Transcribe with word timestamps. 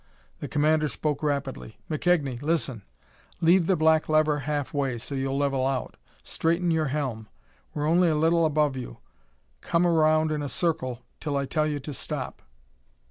The 0.39 0.47
commander 0.47 0.87
spoke 0.87 1.21
rapidly. 1.21 1.77
"McKegnie, 1.87 2.41
listen: 2.41 2.81
Leave 3.39 3.67
the 3.67 3.75
black 3.75 4.09
lever 4.09 4.39
halfway, 4.39 4.97
so 4.97 5.13
you'll 5.13 5.37
level 5.37 5.67
out. 5.67 5.95
Straighten 6.23 6.71
your 6.71 6.87
helm. 6.87 7.27
We're 7.75 7.85
only 7.85 8.09
a 8.09 8.15
little 8.15 8.43
above 8.47 8.75
you; 8.75 8.97
come 9.61 9.85
round 9.85 10.31
in 10.31 10.41
a 10.41 10.49
circle 10.49 11.03
till 11.19 11.37
I 11.37 11.45
tell 11.45 11.67
you 11.67 11.77
to 11.81 11.93
stop." 11.93 12.41